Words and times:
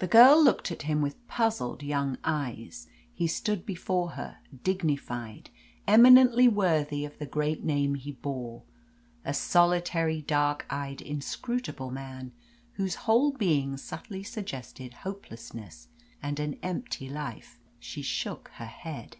The 0.00 0.06
girl 0.06 0.38
looked 0.44 0.70
at 0.70 0.82
him 0.82 1.00
with 1.00 1.26
puzzled 1.28 1.82
young 1.82 2.18
eyes. 2.24 2.88
He 3.14 3.26
stood 3.26 3.64
before 3.64 4.10
her, 4.10 4.36
dignified, 4.62 5.48
eminently 5.86 6.46
worthy 6.46 7.06
of 7.06 7.18
the 7.18 7.24
great 7.24 7.64
name 7.64 7.94
he 7.94 8.12
bore 8.12 8.64
a 9.24 9.32
solitary, 9.32 10.20
dark 10.20 10.66
eyed, 10.68 11.00
inscrutable 11.00 11.90
man, 11.90 12.32
whose 12.74 12.96
whole 13.08 13.32
being 13.32 13.78
subtly 13.78 14.22
suggested 14.24 14.92
hopelessness 14.92 15.88
and 16.22 16.38
an 16.38 16.58
empty 16.62 17.08
life. 17.08 17.58
She 17.80 18.02
shook 18.02 18.48
her 18.56 18.66
head. 18.66 19.16